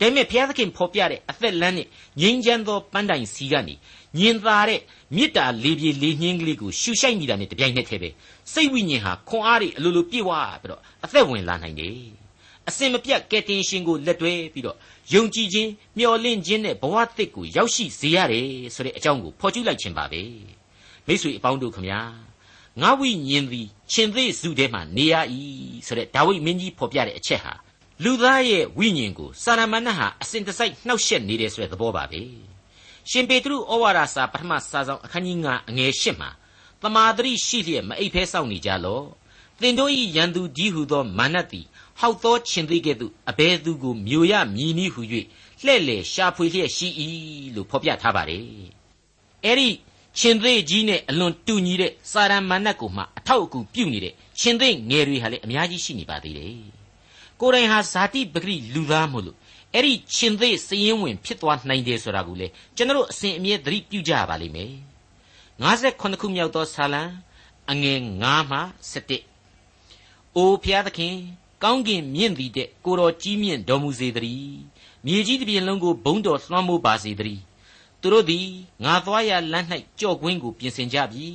[0.00, 1.86] ဒါပေမဲ့ဘုရားသခင်ဖော်ပြတဲ့အသက်လမ်းနဲ့
[2.20, 3.74] ငြိမ်းချမ်းသောပန်းတိုင်စီကနေ
[4.18, 4.80] ညင်သာတဲ့
[5.16, 8.10] မေတ္တာလေးပြေလေးနှင်းကလေးကိုရှူရှိုက်နေတာနဲ့တပြိုင်နက်တည်းပဲ
[8.52, 10.30] စိတ်ဝိညာဉ်ဟာခွန်အားတွေအလိုလိုပြည့်ဝ
[10.62, 11.96] ပြီးတော့အသက်ဝင်လာနိုင်တယ်
[12.68, 14.76] အစင်မပြတ်ကယ်တင်ရှင်ကိုလက်တွဲပြီးတော့
[15.12, 20.22] ယုံကြည်ခြင်းမျှော်လင့်ခြင်းနဲ့ဘဝသစ်ကိုရောက်ရှိစေရတယ်ဆိုတဲ့အကြောင်းကိုဖော်ကျူးလိုက်ခြင်းပါပဲ
[21.06, 22.00] မိတ်ဆွေအပေါင်းတို့ခမညာ
[22.82, 25.14] ငါဝိညာဉ်သည်ရှင်သေးစုထဲမှာနေရ၏
[25.86, 27.52] ဆိုတဲ့ဒါဝိမင်းကြီးဖော်ပြတဲ့အချက်ဟာ
[28.04, 32.20] လူသားရဲ့ဝိညာဉ်ကိုစာရမဏေဟာအစဉ်တစိုက်နှောက်ယှက်နေတယ်ဆိုတဲ့သဘောပါပဲ
[33.10, 36.30] ရှင်ပေတရုဩဝါဒစာပထမစာဆောင်အခန်းကြီး9အငယ်8မှာ
[36.82, 39.06] တမာတရိရှိလျက်မအိပ်ဖဲစောင့်နေကြလော့
[39.60, 41.66] သင်တို့၏ရန်သူကြီးဟုသောမာနသည်
[42.00, 45.02] ဟောက်သောခြင်းသေးကဲ့သို့အဘဲသူကိုမျိုးရမြည်နည်းဟု၍
[45.64, 46.88] လှဲ့လေရှာဖွေလျက်ရှိ၏
[47.54, 48.44] လို့ဖော်ပြထားပါတယ်
[49.44, 49.68] အဲ့ဒီ
[50.18, 56.79] ရှင်သေးကြီးနဲ့အလွန်တူညီတဲ့စာရမဏတ်ကိုမှအထောက်အကူပြုနေတဲ့ရှင်သေးငယ်တွေဟာလည်းအများကြီးရှိနေပါသေးတယ်
[57.40, 59.36] ကိုယ်တိုင်ဟာဇာတိပဂရိလူသားမို့လို့
[59.74, 64.72] အဲ့ဒီရှင်သေးစည်ရင်ဝင်ဖြစ်သွားနိုင်တယ်ဆိုတာကိုလေကျွန်တော်အစဉ်အမြဲသတိပြုကြရပါလိမ့်မယ်
[65.62, 67.02] 58ခုမြောက်သောဆာလံ
[67.70, 68.58] အငယ်9မှ
[69.50, 71.14] 17အိုဖျားသခင်
[71.62, 74.58] ကောင်းကင်မြင့်သည်တဲ့ကိုတော်ကြီးမြင့်တော်မူစေတည်း
[75.06, 77.42] မြေကြီးတစ်ပြင်လုံးကိုဘုံတော်လွှမ်းမိုးပါစေတည်း
[78.00, 78.46] သူတို့သည်
[78.84, 79.66] ငါသွားရလမ်း၌
[80.00, 81.26] ကြော့ကွင်းကိုပြင်ဆင်ကြပြီ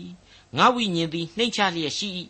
[0.58, 2.10] ငါဝိညာဉ်သည်နှိမ့်ချလျက်ရှိ၏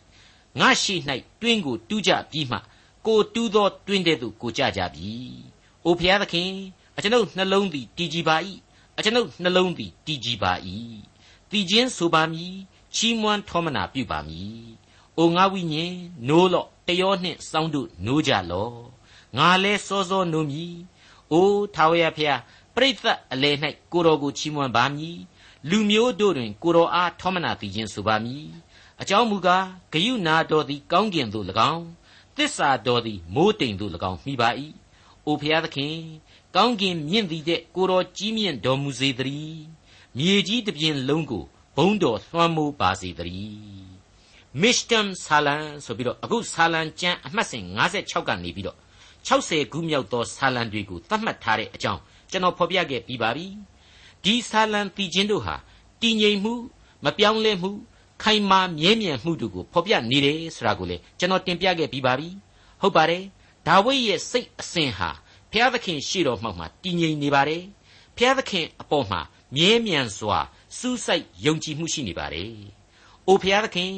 [0.59, 0.95] ငါရှိ၌
[1.41, 2.59] တွင်းကိုတူးကြပြီးမှ
[3.07, 5.13] ကိုတူးသောတွင်းတဲ့သို့ကိုကြကြပြီ
[5.85, 6.51] အိုဖျားသခင်
[6.97, 8.35] အကျွန်ုပ်နှလုံးသည်တည်ကြည်ပါ၏
[8.97, 10.53] အကျွန်ုပ်နှလုံးသည်တည်ကြည်ပါ၏
[11.51, 12.53] တည်ခြင်းဆိုပါမည်
[12.95, 14.59] ချီးမွမ်းထောမနာပြုပါမည်
[15.17, 15.95] အိုငါဝိညာဉ်
[16.27, 18.75] နိုးလော့တယောနှင့်စောင်းတို့နိုးကြလော့
[19.37, 20.75] ငါလဲစောစောနိုးမည်
[21.31, 22.39] အိုထာဝရဖျား
[22.75, 23.55] ပရိသတ်အလယ်၌
[23.91, 25.17] ကိုတော်ကိုချီးမွမ်းပါမည်
[25.69, 28.45] လူမျိုးတို့တွင်ကိုတော်အားထောမနာသိခြင်းဆိုပါမည်
[29.01, 31.85] အကြောင်းမူကားဂယုနာတော်သည်ကောင်းကင်သို့၎င်း
[32.37, 34.49] သစ္စာတော်သည်မိုးတိမ်သို့၎င်းမိပါ၏
[35.25, 35.95] အိုဖျားသခင်
[36.55, 39.63] ကောင်းကင်မြင့်သည်တဲ့ကိုတော်ကြီးမြင့်တော်မူစေတည်း
[40.17, 41.43] မြေကြီးတစ်ပြင်လုံးကို
[41.77, 43.95] ဘုံတော်လွှမ်းမိုးပါစေတည်း
[44.61, 48.77] မစ္စတမ်ဆာလန်ဆိုပြီးတော့အခုဆာလန်ကျမ်းအမှတ်စဉ်56ကနေပြီးတော့
[49.27, 53.47] 60ခုမြောက်သောဆာလံတွေကိုသတ်မှတ်ထားတဲ့အကြောင်းကျွန်တော်ဖော်ပြခဲ့ပြီးပါပြီ
[54.23, 55.55] ဒီဆာလံတည်ခြင်းတို့ဟာ
[56.01, 56.53] တည်ငြိမ်မှု
[57.05, 57.71] မပြောင်းလဲမှု
[58.23, 62.29] ခိုင်မာမြဲမြံမှုတို့ကိုဖော်ပြနေတယ်ဆိုတာကိုလေကျွန်တော်တင်ပြခဲ့ပြီးပါပြီ
[62.81, 63.23] ဟုတ်ပါတယ်
[63.67, 65.09] ဒါဝိဒ်ရဲ့စိတ်အစဉ်ဟာ
[65.51, 67.63] ဘုရားသခင်ရှေ့တော်မှောက်မှာတည်ငြိမ်နေပါတယ်
[68.15, 69.21] ဘုရားသခင်အပေါ်မှာ
[69.55, 70.39] မြဲမြံစွာ
[70.77, 72.53] စူးစိုက်ယုံကြည်မှုရှိနေပါတယ်
[73.27, 73.91] အိုဘုရားသခင်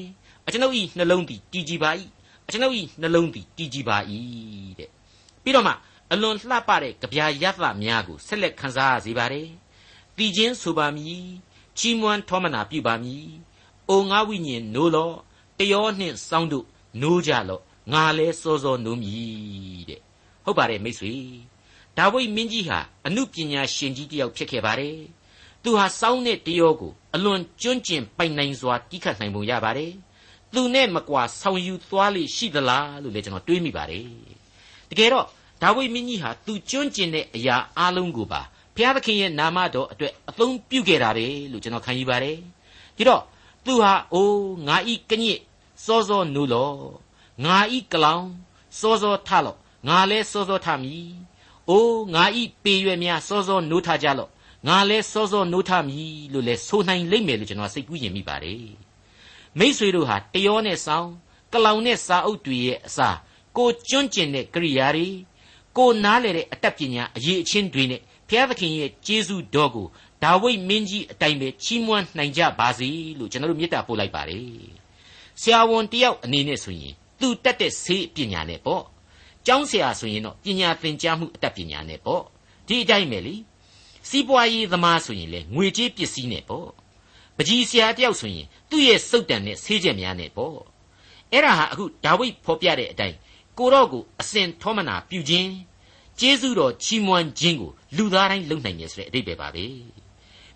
[0.46, 1.92] အကျွန်ုပ်ဤနှလုံးသည်တည်ကြည်ပါ၏
[2.48, 3.98] အကျွန်ုပ်ဤနှလုံးသည်တည်ကြည်ပါ၏
[4.80, 4.90] တဲ့
[5.44, 5.74] ပြီးတော့မှ
[6.12, 9.48] အလွန်လှပတဲ့ကြပြာရသများကိုဆက်လက်ခန်းစားရစေပါတယ်
[10.18, 11.24] တည်ခြင်းဆိုပါမည်
[11.78, 13.28] ချီးမွမ်းထောမနာပြုပါမည်
[13.90, 15.16] အိုငါဝိညာဉ်နိုးလော့
[15.60, 16.66] တယောနှင့်စောင်းတို့
[17.02, 17.62] နိုးကြလော့
[17.94, 20.02] ငါလဲစောစောနိုးမည်တဲ့
[20.44, 21.14] ဟုတ်ပါတယ်မိတ်ဆွေ
[21.98, 24.98] ဒါဝိဒ်မင်းကြီးဟာအမှုပညာရှင်ကြီးတစ်ယောက်ဖြစ်ခဲ့ပါတယ်
[25.64, 29.92] သူဟာစောင်းတဲ့တယောကိုအလွန်ကျွန့်ကျင်ပိုင်နိုင်စွာတီးခတ်နိုင်ပုံရပါတယ်
[30.54, 34.08] သူနဲ့မကွာဆောင်ယူသွားလိရှိသလားလို့လည်းကျွန်တော်တွေးမိပါတယ်
[34.90, 35.26] တကယ်တော့
[35.62, 38.42] ဒါဝိဒ်မင်းကြီးဟာသူကျွန့်ကျင်တဲ့အရာအလုံးကိုပါ
[38.76, 42.38] ဘုရားသခင်ရဲ့နာမတော်အတွက်အသုံးပြုခဲ့တာတယ်လို့ကျွန်တော်ခံယူပါတယ်
[42.98, 43.22] ဒီတော့
[43.68, 45.40] သူဟာအိုးငါဤကညစ်
[45.86, 46.72] စောစောနုလော
[47.44, 48.26] ငါဤကလောင်
[48.80, 49.56] စောစောထလော
[49.88, 51.10] ငါလဲစောစောထမည်
[51.70, 54.28] အိုးငါဤပေရွယ်များစောစောနိုးထကြလော
[54.68, 58.68] ငါလဲစောစောနိုးထမည်လို့လဲဆိုနိုင်လိမ့်မယ်လို့ကျွန်တော်စိတ်ကူးရင်မိပါတယ်
[59.60, 61.08] မိษွေတို့ဟာတယောနဲ့ဆောင်
[61.54, 63.18] ကလောင်နဲ့စာအုပ်တွေရဲ့အစား
[63.58, 65.08] ကိုကျွန့်ကျင်တဲ့ကရိယာတွေ
[65.78, 69.88] ကိုနားလေတဲ့အတတ်ပညာအရေးအချင်းတွေနဲ့ဘုရားသခင်ရဲ့ကျေးဇူးတော်ကို
[70.24, 74.46] ဒါဝိဒ်မင်းကြီးအတိုင်းပဲချီးမွမ်းနိုင်ကြပါစေလို့ကျွန်တော်တို့မေတ္တာပို့လိုက်ပါတယ်
[75.42, 78.84] ဆရာဝန်တယောက်အနေနဲ့ဆိုရင်သူတက်တဲ့ဆေးပညာနဲ့ပေါ့
[79.46, 82.24] ကျောင်းဆရာဆိုရင်တော့ပညာသင်ကြားမှုအတတ်ပညာနဲ့ပေါ့
[82.68, 83.36] ဒီအတိုင်းပဲလေ
[84.10, 86.70] စီးပွားရေးသမားဆိုရင်လေငွေကြေးပစ္စည်းနဲ့ပေါ့
[87.38, 90.58] ပကြီးဆရာတယောက်ဆိုရင်သူ့ရဲ့စုတ်တန်နဲ့ဆေးချက်များနဲ့ပေါ့
[91.32, 93.18] အဲ့ဒါဟာအခုဒါဝိဒ်ဖော်ပြတဲ့အတိုင်း
[93.58, 95.50] ကိုတော့ကိုအစဉ်ထောမနာပြုခြင်း
[96.20, 99.66] ကျေးဇူးတော်ချီးမွမ်းခြင်းကိုလူသားတိုင်းလုပ်နိုင်ရဆိုတဲ့အတိတ်ပဲပါပဲ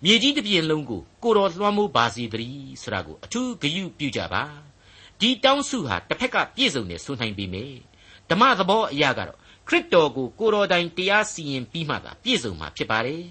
[0.03, 4.43] မြေကြီးတစ်ပြင်လုံးကိုကိုတော်လွှမ်းမိုးပါစေတည်းဆိုတာကိုအထူးဂရုပြုကြပါ
[5.19, 7.65] ဒီတောင်းစုဟာတစ်ဖက်ကပြည့်စုံနေဆိုနိုင်ပြီမေ
[8.29, 9.37] ဓမ္မသဘောအရာကတော့
[9.67, 13.23] ခရစ်တော်ကိုကိုတော်တိုင်တရားစီရင်ပြီးမှသာပြည့်စုံမှာဖြစ်ပါတယ်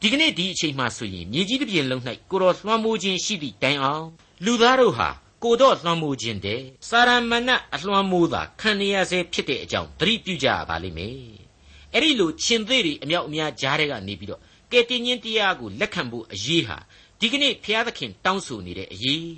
[0.00, 4.06] ဒီကနေ့ဒီအချိန်မှဆိုရင်မြေကြီးတစ်ပြင်လုံး၌ကိုတော်လွှမ်းမိုးခြင်းရှိသည့်တိုင်အောင်
[4.44, 5.08] လူသားတို့ဟာ
[5.44, 11.16] ကိုတော့လွှမ်းမိုးခြင်းတဲ့စာရမဏအလွှမ်းမိုးတာခံရရစေဖြစ်တဲ့အကြောင်းသတိပြုကြရပါလိမ့်မယ်
[11.92, 14.40] အဲ့ဒီလိုရှင်သေးတွေအမြောက်အများကြားတဲ့ကနေပြီးတော့
[14.72, 16.78] ကယ်တင်ရှင်တရားကိုလက်ခံဖို့အရေးဟာ
[17.20, 19.32] ဒီကနေ့ဘုရားသခင်တောင်းဆိုနေတဲ့အရေး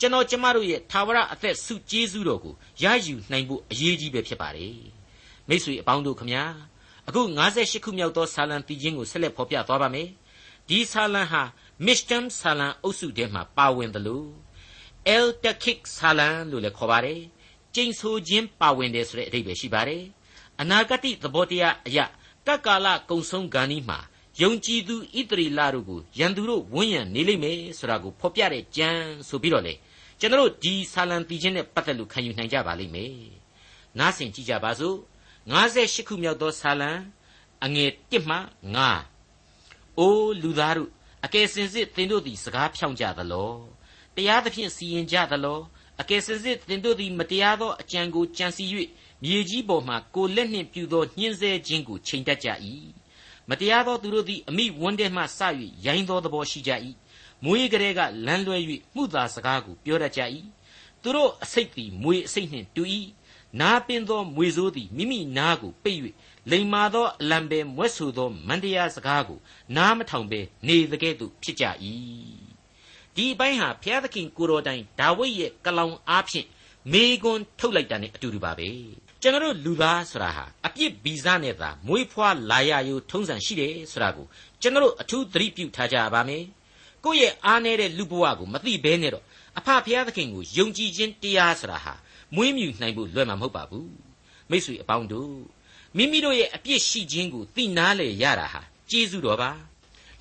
[0.00, 4.78] ကျွန်တော်ကျမတို့ရဲ့သာဝရအသက်ဆုကျေးဇူးတော်ကိုရယူနိုင်ဖို့အရေးကြီးပဲဖြစ်ပါတယ်
[5.48, 6.44] မိတ်ဆွေအပေါင်းတို့ခမညာ
[7.08, 10.08] အခု58ခုမြောက်သောဆာလံတည်ခြင်းကိုဆက်လက်ဖော်ပြသွားပါမယ်
[10.68, 11.42] ဒီဆာလံဟာ
[11.86, 14.28] Mishtam ဆာလံအုပ်စုထဲမှာပါဝင်တယ်လို့
[15.16, 17.20] El Takik ဆာလံလို့လည်းခေါ်ပါတယ်
[17.74, 20.02] ကျိန်ဆိုခြင်းပါဝင်တယ်ဆိုတဲ့အဓိပ္ပာယ်ရှိပါတယ်
[20.60, 22.06] အနာဂတိသဘောတရားအရာ
[22.46, 23.98] ကကာလကုံဆုံးဂန်ဒီမှာ
[24.42, 28.88] ယုံကြည်သူဣတရီလာတို့ကိုရန်သူတို့ဝန်းရံနေလိမ့်မယ်ဆိုတာကိုဖော်ပြတဲ့ကြံ
[29.28, 29.74] ဆိုပြီးတော့လေ
[30.20, 33.14] ကျွန်တော်တို့ဒီဆာလံတီချင်းနဲ့ပတ်သက်လို့ခံယူနိုင်ကြပါလိမ့်မယ်။
[33.98, 34.96] နားဆင်ကြည့်ကြပါစို့
[35.52, 36.90] 58ခုမြောက်သောဆာလံ
[37.64, 38.36] အငယ်1မှ
[39.18, 40.90] 9အိုးလူသားတို့
[41.24, 43.50] အကယ်စင်စစ်သင်တို့သည်စကားဖြောင့်ကြသလော
[44.16, 45.60] တရားသဖြင့်စီရင်ကြသလော
[46.00, 48.64] အကယ်စင်စစ်သင်တို့သည်မတရားသောအကြံကိုကြံစီ၍
[49.24, 52.48] မြေကြီးပေါ်မှကိုလက်နှင့်ပြုသောညှင်းဆဲခြင်းကိုချိန်တတ်ကြ၏
[53.50, 55.24] မတရားသောသူတို့သည်အမိဝန်းထဲမှစ၍
[55.86, 56.72] ရိုင်းသောသဘောရှိကြ၏
[57.44, 58.58] မွေးကလေးကလမ်းလွဲ၍
[58.94, 60.20] မှုသာစကားကိုပြောတတ်ကြ၏
[61.02, 62.82] သူတို့အစိတ်သည်မွေအစိတ်နှင့်တူ၏
[63.60, 66.00] နာပင်သောမွေဆိုးသည်မိမိနားကိုပိတ်၍
[66.50, 69.38] လိမ္မာသောအလံပဲမွဲ့ဆိုသောမန္တရားစကားကို
[69.76, 71.64] နားမထောင်ဘဲနေသကဲ့သို့ဖြစ်ကြ၏
[73.16, 76.46] ဒီအပိုင်းဟာဘုရားသခင်ကိုတော်တိုင်ဒါဝိဒ်ရဲ့ကလောင်အားဖြင့်
[76.92, 78.68] မေကွန်းထုတ်လိုက်တာနဲ့အတူတူပါပဲ
[79.26, 84.26] ကျွန်တော်လူသားဆိုတာဟာအပြစ်ဗီဇနဲ့သာမွေးဖွားလာရယူထုံးစံရှိတယ်ဆိုတာကို
[84.62, 86.44] ကျွန်တော်အထူးသတိပြုထားကြပါမယ်
[87.04, 89.24] ကိုယ့်ရဲ့အားနည်းတဲ့လူဘဝကိုမသိဘဲနဲ့တော့
[89.58, 91.94] အဖဖျားသခင်ကိုယုံကြည်ခြင်းတရားဆိုတာဟာ
[92.34, 93.90] မွေးမြူနိုင်ဖို့လွယ်မှာမဟုတ်ပါဘူး
[94.50, 95.34] မိတ်ဆွေအပေါင်းတို့
[95.96, 99.50] မိမိတို့ရဲ့အပြစ်ရှိခြင်းကိုသိနာလေရတာဟာကျေးဇူးတော်ပါ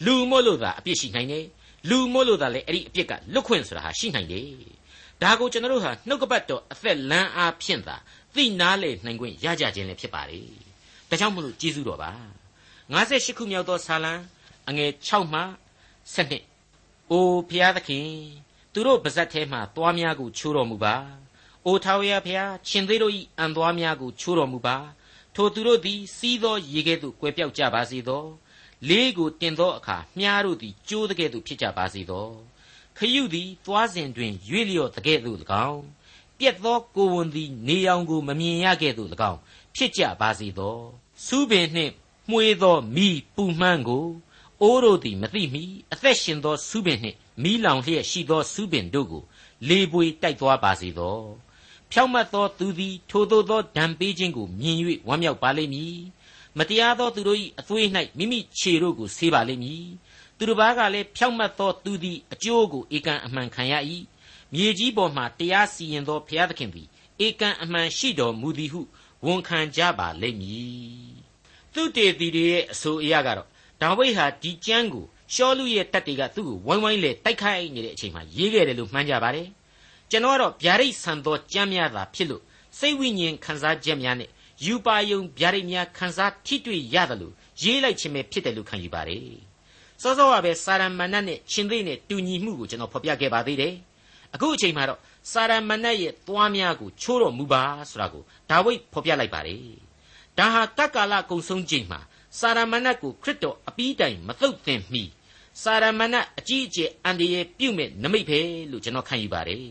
[0.06, 1.46] လူမို့လို့သာအပြစ်ရှိနိုင်တယ်
[1.90, 4.46] လူမို့လို့သာလေအဲ့ဒီအပြစ်ကလွတ်ခွင့်ဆိုတာဟာရှိနိုင်တယ်
[5.22, 7.96] ဒါကိုကျွန်တော်တို့ဟာနှုတ်ကပတ်တော်အသက်လန်းအားဖြင့်သာ
[8.36, 10.40] သိနာလေနိုင်ခွင့်ရကြခြင်းလည်းဖြစ်ပါလေ
[11.10, 12.12] ဒါကြောင့်မလို့ကျေးဇူးတော်ပါ
[12.94, 14.14] 58ခုမြောက်သောဆာလံ
[14.70, 15.42] အငယ်6မှ
[16.24, 18.10] 7အိုဖျားသခင်
[18.74, 20.96] သူတို့ပါဇက်ထဲမှသွားများကိုချိုးတော်မူပါ
[21.66, 24.78] အိုထာဝရဖျားရှင်သေးတို့၏အံသွားများကိုချိုးတော်မူပါ
[25.36, 28.26] ထိုသူတို့သည်စီးသောရေကဲ့သို့ကွယ်ပြောက်ကြပါစေသော
[28.90, 32.28] လေးကိုတင်သောအခါမြားတို့သည်ကျိုးတဲ့ကဲ့သို့ဖြစ်ကြပါစေသော
[32.98, 35.38] ခရုသည်သွားစဉ်တွင်ရွေ့လျော့တဲ့ကဲ့သို့၎
[35.70, 35.84] င်း
[36.40, 39.40] ပြက်သောကိုဝန်သည်နေရောင်ကိုမမြင်ရကဲ့သို့၎င်း
[39.76, 40.78] ဖြစ်ကြပါစေသော
[41.26, 41.94] စူးပင်နှင့်
[42.30, 44.06] မှွေသောမိပူမှန်းကို
[44.62, 49.24] အိုးတို့သည်မသိမီအသက်ရှင်သောစုပင်နှင့်မိလောင်လျက်ရှိသောစုပင်တို့ကို
[49.70, 51.20] လေပွေတိုက်သွားပါစေသော
[51.92, 55.98] ဖြောင့်မတ်သောသူသည်ထိုသို့သောဒဏ်ပေးခြင်းကိုမြင်၍ဝမ်းမြောက်ပါလိမ့်မည်
[56.58, 57.86] မတရားသောသူတို့၏အသွေး၌
[58.18, 59.86] မိမိခြေတို့ကိုဆေးပါလိမ့်မည်
[60.38, 63.74] သူတစ်ပါးကလည်းဖြောင့်မတ်သောသူသည်အကျိုးကိုဧကန်အမှန်ခံရ၏
[64.56, 66.88] မြေကြီးပေါ်မှတရားစီရင်သောဘုရားသခင်သည်
[67.26, 68.82] ဧကန်အမှန်ရှိတော်မူသည်ဟု
[69.26, 71.16] ဝန်ခံကြပါလိမ့်မည်
[71.74, 73.48] သူတေတီတွေရဲ့အဆိုအရကတော့
[73.82, 79.48] ဒါဝိဒ်ဟာဒီကျမ်းကိုရှောလူရဲ့တပ်တွေကသူ့ကိုဝိုင်းဝိုင်းလေတိုက်ခိုက်နေတဲ့အချိန်မှာရေးခဲ့တယ်လို့မှန်းကြပါတယ်
[80.12, 82.42] ကျွန်တော်ကတော့ဗျာဒိတ်ဆန်သောကြမ်းများသာဖြစ်လို့
[82.80, 84.30] စိတ်ဝိညာဉ်ခံစားချက်များနဲ့
[84.66, 89.22] ယူပါယုံဗျာဒိတ်များခံစားထိတွေ့ရတယ်လို့ရေးလိုက်ခြင်းပဲဖြစ်တယ်လို့ခံယူပါတယ်
[90.02, 93.74] စောစောကပဲစာရမဏတ်နဲ့ရှင်သိနဲ့တူညီမှုကိုကျွန်တော်ဖော်ပြခဲ့ပါသေးတယ်
[94.36, 95.00] အခုအချိန်မှာတော့
[95.32, 99.62] စာရမဏတ်ရဲ့သွားများကိုချိုးတော်မူပါဆိုတာကိုဒါဝိဒ်ဖော်ပြလိုက်ပါတယ်
[100.38, 102.00] ဒါဟာတက္ကာလကုံဆုံးချိန်မှာ
[102.40, 105.04] စာရမဏတ်ကိုခရစ်တော်အပီးတိုင်မသုတ်သင်မီ
[105.64, 108.40] စာရမဏတ်အကြီးအကျယ်အန္တရာယ်ပြုမဲ့နမိတ်ပဲ
[108.72, 109.68] လို့ကျွန်တော်ခံယူပါတယ်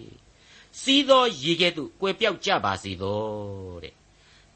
[0.81, 3.21] စီးသောရေကဲ့သို့ကွယ်ပြောက်ကြပါစေသော
[3.83, 3.95] တဲ့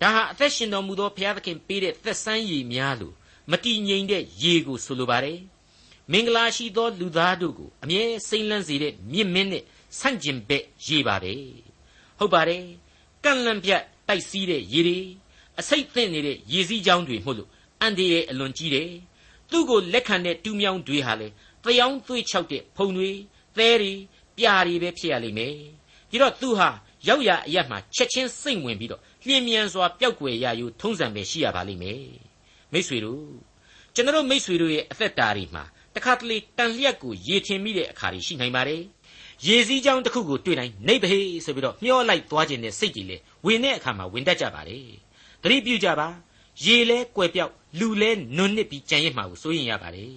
[0.01, 3.15] ဒါဟာအသက်ရှင်တော်မူသောဘုရားသခင်ပေးတဲ့သက်ဆန်းရည်များလို့
[3.51, 5.39] မတည်ငြိမ်တဲ့ရေကိုဆိုလိုပါတယ်
[6.13, 9.65] မင်္ဂလာရှိသောလူသားတို့ကိုအမြဲစိမ့်လန်းစေတဲ့မြင့်မင်းနဲ့
[9.99, 11.35] ဆန့်ကျင်ဘက်ရေပါပဲ
[12.19, 12.65] ဟုတ်ပါတယ်
[13.25, 14.99] ကန့်လန့်ပြတ်တိုက်စီးတဲ့ရေတွေ
[15.61, 18.91] အစိတ်သင့်နေတဲ့ရေစည်းကြောင်းတွေမို့လို့အန်ဒီရဲ့အလွန်ကြီးတယ်
[19.51, 21.29] သူ့ကိုလက်ခံတဲ့တူးမြောင်းတွေဟာလေ
[21.65, 23.11] တယောင်းသွေးချောက်တဲ့ဖုံတွေ
[23.57, 23.93] သဲတွေ
[24.37, 25.55] ပြာတွေပဲဖြစ်ရလိမ့်မယ်
[26.11, 26.69] ဒီတော့သူဟာ
[27.09, 32.03] ရောက်ရအရမှချက်ချင်းစိတ်ဝင်ပြီးတော့လျင်မြန်စွာပျောက်ကွယ်ရယူထုံးစံပဲရှိရပါလိမ့်မယ်
[32.73, 33.25] မိษွေတို့
[33.95, 38.83] ကျွန်တော်မိษွေတို့ရဲ့အသက်တာတွေမှာတခါတလေတန်လျက်ကိုရေထင်မိတဲ့အခါတွေရှိနိုင်ပါတယ်
[39.47, 44.79] ရေစည်းကြောင်းတစ်ခုကိုတွေ့တိုင်းနေပဟေဆိုပြီးတော့မျောလိုက်သွားခြင်းနဲ့စိတ်ကြီးလေဝင်တဲ့အခါမှာဝင်တတ်ကြပါလေ
[45.43, 46.09] သတိပြုကြပါ
[46.65, 50.13] ရေလဲကွယ်ပြောက်လူလဲနွန်နစ်ပြီးကြံရစ်မှာကိုစိုးရင်ရပါတယ်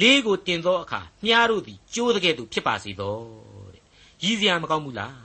[0.00, 3.16] လေးကိုတင်သောအခါမြားတို့သည်ကျိုးတဲ့ကဲ့သို့ဖြစ်ပါစေသော
[3.74, 3.82] တဲ့
[4.22, 5.16] ရည်စရာမကောင်းဘူးလား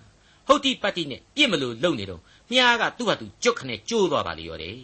[0.47, 4.77] ဟုတ်တိပတ်တိနဲ့ပြစ်မလို့လုံနေတော့မြားကသူ့ဟာသူကြွတ်ခနဲ့ကျိုးသွားပါလေရောတဲ့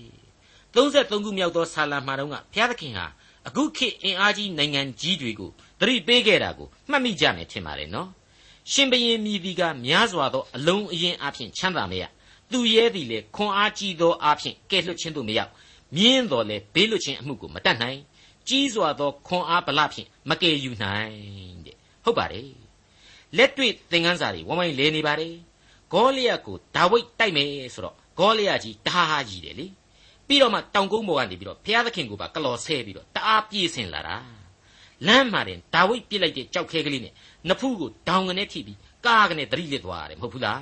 [0.73, 3.05] 33ခုမြောက်သောဆာလံမှာတော့ဘုရားသခင်ဟာ
[3.47, 8.09] အခုခေတ်အင်အားကြီးနိုင်ငံကြီးတွေကိုသတိပေးခဲ့တာကိုမှတ်မိကြမယ်ထင်ပါတယ်နော်
[8.71, 12.03] ရှင်ဘရင်မြည်ဒီကများစွာသောအလုံးအရင်အဖြစ်ချမ်းသာမရ
[12.51, 15.51] သူရဲသည်လေခွန်အားကြီးသောအဖြစ်ကဲ့လွတ်ခြင်းသို့မရောက်
[15.95, 17.99] မြင်းတော်လေဘေးလွတ်ခြင်းအမှုကိုမတတ်နိုင်
[18.47, 21.13] ကြီးစွာသောခွန်အားဗလဖြင့်မကယ်ယူနိုင်
[21.65, 22.49] တဲ့ဟုတ်ပါတယ်
[23.37, 25.33] လက်တွေ့သင်ခန်းစာတွေဝိုင်းဝိုင်းလဲနေပါတယ်
[25.93, 29.67] ဂေါလိယကိုဒါဝိဒ်တိုက်မယ်ဆိုတော့ဂေါလိယကြီးတဟားဟားကြီးတယ်လေ
[30.27, 34.15] ပြီးတော့မှတောင်ကုန်းပေါ်ကနေပြီးတော့ဘုရားသခင်ကိုပါကလော်ဆဲပြီးတော့တအားပြေးဆင်လာတာ
[35.07, 37.13] လမ်းမှာတင်ဒါဝိဒ်ပြစ်လိုက်တဲ့ကြောက်ခဲကလေးနဲ့
[37.49, 40.61] နဖူးကိုဒေါင်ကနေထိပြီးကားကနေသတိလစ်သွားတယ်မဟုတ်ဘူးလား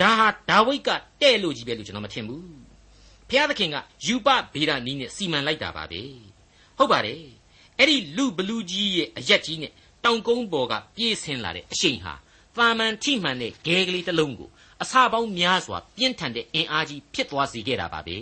[0.00, 0.90] ဒါဟာဒါဝိဒ်က
[1.22, 2.46] တဲ့လို့ကြီးပဲလို့ကျွန်တော်မထင်ဘူး
[3.28, 6.00] ဘုရားသခင်ကယူပဗေဒနီးနဲ့စီမံလိုက်တာပါပဲ
[6.78, 7.22] ဟုတ်ပါတယ်
[7.78, 9.72] အဲ့ဒီလူဘလူးကြီးရဲ့အရက်ကြီးနဲ့
[10.04, 12.14] တောင်ကုန်းပေါ်ကပြေးဆင်းလာတဲ့အရှိန်ဟာ
[12.56, 14.50] သာမန်ထိမှန်တဲ့ဂဲကလေးတစ်လုံးကို
[14.82, 18.16] အစာပေါင်းများစွာပြင်းထန်တဲ့အင်အားကြီးဖြစ်သွားစေခဲ့တာပါပဲ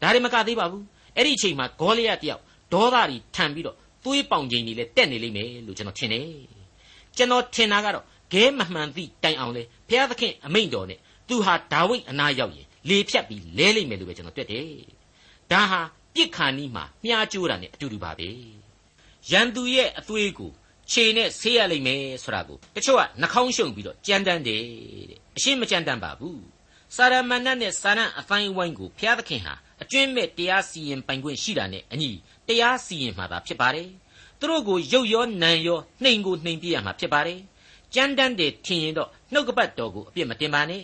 [0.00, 0.84] ဒါတွေမကသေးပါဘူး
[1.16, 6.26] အဲ့ဒီအချိန်မှာဂေါလိယတယောက်ဒေါသတွေထန်ပြီးတော့ သွေးပေါင်ချိန်တွေလည်းတက်နေလိမ့်မယ်လို့ကျွန်တော်ထင်တယ်
[7.16, 14.66] ကျွန်တော်ထင်တာကတော့ဂဲမမှန်သည့်တိုင်အောင်လေဘုရားသခင်အမိန့်တော်နဲ့သူဟာဒါဝိဒ်အနာရောက်ရင်လေဖြတ်ပြီးလဲလိမ့်မယ်လို့ပဲကျွန်တော်တွေ့တယ်
[15.50, 15.80] ဒါဟာ
[16.14, 18.28] ပြစ်ခါနီးမှာမြားကြိုးတာနဲ့အတူတူပါပဲ
[19.30, 20.50] ရန်သူရဲ့အသွေးကို
[20.90, 24.62] ခြေနဲ့ဆေးရလိမ့်မယ်ဆိုတာကိုတချို့ကနှာခေါင်းရှုံပြီးတော့ကြမ်းတမ်းတယ်
[25.10, 26.42] တဲ့အရှင်းမကြမ်းတမ်းပါဘူး
[26.96, 32.10] စာရမဏတ်နဲ့စာရန်အတိုင်းဝိုင်းကိုဘုရားသခင်ဟာ အကျွင့်မဲ့တရားစီရင်ပိုင်ခွင့်ရှိတာနဲ့အညီ
[32.48, 33.88] တရားစီရင်မှာသာဖြစ်ပါတယ်
[34.38, 37.40] သူတို့ကိုရုပ်ရောနံရောနှိမ်ကိုနှိမ်ပြရမှာဖြစ်ပါတယ်
[37.94, 40.82] ကြမ်းတမ်းတယ်ထင်ရင်တော့နှုတ်ကပတ်တော်ကိုအပြစ်မတင်ပါနဲ့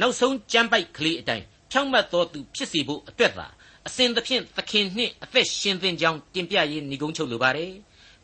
[0.00, 3.46] နောက်ဆုံးကြမ်းပိုက်ကလေးအတိုင်းဖြောင့်မတ်တော်သူဖြစ်စီဖို့အတွက်သာ
[3.86, 7.72] အစဉ်သဖြင့်သခင်နှင့်အသက်ရှင်သင်ကြောင်းတင်ပြရေးဏိကုံးချုပ်လိုပါတယ်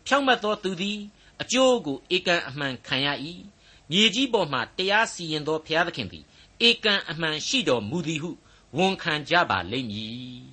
[0.06, 0.98] ဖြောင့်မတ်တော်သူသည်
[1.42, 3.08] အကျိုးကိုဧကန်အမှန်ခံရ၏
[3.90, 6.24] မြေကြီးပေါ်မှတရားစီရင်သောဘုရားသခင်သည်
[6.68, 8.30] ဧကန်အမှန်ရှိတော်မူသည်ဟု
[8.76, 10.44] ဝန်ခံကြပါလိမ့်မည်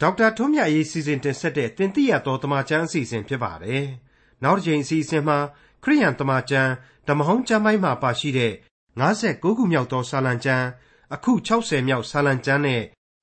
[0.00, 3.84] ဒေါက်တာထွန်းမြတ်ရေးစီစဉ်တင်ဆက်တဲ့တင်ပြရတော်တမချန်းအစီအစဉ်ဖြစ်ပါတယ်
[4.42, 5.38] နောက်တစ်ချိန်အစီအစဉ်မှာ
[5.84, 6.70] ခရိယန်တမချန်း
[7.08, 8.52] ဓမ္မဟောင်းကျမ်းပိုင်းမှာပါရှိတဲ့
[9.00, 10.66] 59ခုမြောက်သောစာလံကျမ်း
[11.14, 12.82] အခု60မြောက်စာလံကျမ်းနဲ့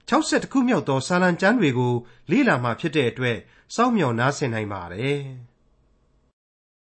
[0.10, 1.94] 62ခုမြောက်သောစာလံကျမ်းတွေကို
[2.32, 3.38] လေ့လာမှဖြစ်တဲ့အတွက်
[3.76, 5.22] စောင့်မျှော်နားဆင်နိုင်ပါတယ်။